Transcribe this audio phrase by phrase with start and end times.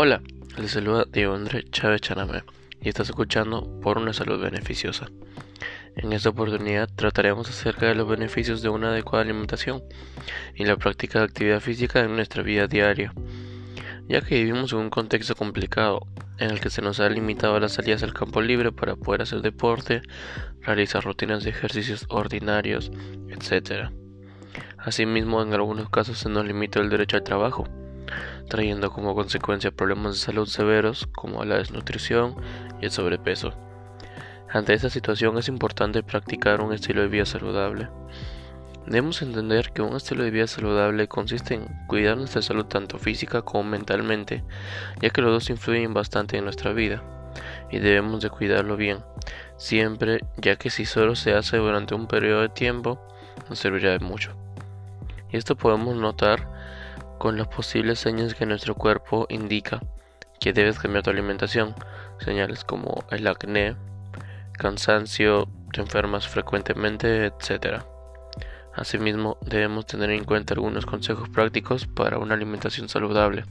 [0.00, 0.22] Hola,
[0.56, 2.44] les saluda Diego André Chávez Chanamé
[2.80, 5.08] y estás escuchando por una salud beneficiosa.
[5.96, 9.82] En esta oportunidad trataremos acerca de los beneficios de una adecuada alimentación
[10.54, 13.12] y la práctica de actividad física en nuestra vida diaria,
[14.08, 16.06] ya que vivimos en un contexto complicado
[16.38, 19.42] en el que se nos ha limitado las salidas al campo libre para poder hacer
[19.42, 20.02] deporte,
[20.60, 22.92] realizar rutinas de ejercicios ordinarios,
[23.30, 23.90] etc.
[24.78, 27.66] Asimismo, en algunos casos se nos limita el derecho al trabajo
[28.48, 32.36] trayendo como consecuencia problemas de salud severos como la desnutrición
[32.80, 33.54] y el sobrepeso.
[34.50, 37.88] Ante esta situación es importante practicar un estilo de vida saludable.
[38.86, 43.42] Debemos entender que un estilo de vida saludable consiste en cuidar nuestra salud tanto física
[43.42, 44.42] como mentalmente,
[45.02, 47.02] ya que los dos influyen bastante en nuestra vida,
[47.70, 49.04] y debemos de cuidarlo bien,
[49.58, 52.98] siempre, ya que si solo se hace durante un periodo de tiempo,
[53.50, 54.32] no servirá de mucho.
[55.30, 56.57] Y esto podemos notar
[57.18, 59.80] con las posibles señas que nuestro cuerpo indica
[60.40, 61.74] que debes cambiar tu alimentación,
[62.20, 63.76] señales como el acné,
[64.52, 67.82] cansancio, te enfermas frecuentemente, etc.
[68.74, 73.44] Asimismo, debemos tener en cuenta algunos consejos prácticos para una alimentación saludable.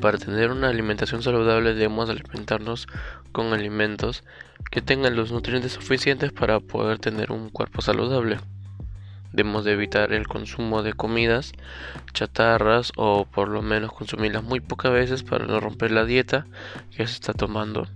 [0.00, 2.86] Para tener una alimentación saludable debemos alimentarnos
[3.32, 4.24] con alimentos
[4.70, 8.38] que tengan los nutrientes suficientes para poder tener un cuerpo saludable.
[9.32, 11.52] Debemos de evitar el consumo de comidas
[12.12, 16.46] chatarras o por lo menos consumirlas muy pocas veces para no romper la dieta
[16.90, 17.86] que se está tomando.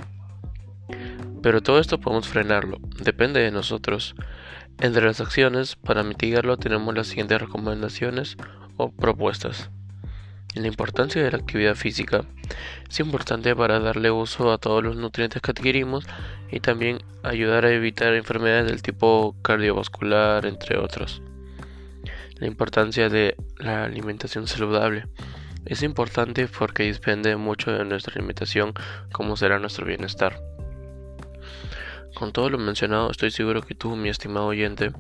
[1.42, 4.14] Pero todo esto podemos frenarlo, depende de nosotros.
[4.78, 8.36] Entre las acciones para mitigarlo tenemos las siguientes recomendaciones
[8.76, 9.70] o propuestas.
[10.54, 12.24] La importancia de la actividad física
[12.88, 16.06] es importante para darle uso a todos los nutrientes que adquirimos
[16.50, 21.22] y también ayudar a evitar enfermedades del tipo cardiovascular, entre otros
[22.40, 25.06] la importancia de la alimentación saludable.
[25.66, 28.72] Es importante porque depende mucho de nuestra alimentación
[29.12, 30.40] cómo será nuestro bienestar.
[32.14, 34.90] Con todo lo mencionado, estoy seguro que tú, mi estimado oyente,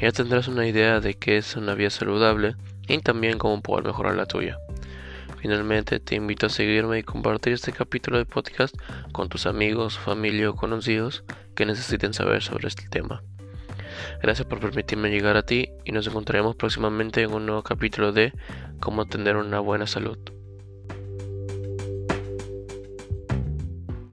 [0.00, 2.56] ya tendrás una idea de qué es una vida saludable
[2.88, 4.58] y también cómo poder mejorar la tuya.
[5.40, 8.76] Finalmente, te invito a seguirme y compartir este capítulo de podcast
[9.10, 11.24] con tus amigos, familia o conocidos
[11.56, 13.22] que necesiten saber sobre este tema.
[14.22, 18.34] Gracias por permitirme llegar a ti y nos encontraremos próximamente en un nuevo capítulo de
[18.80, 20.18] Cómo tener una buena salud.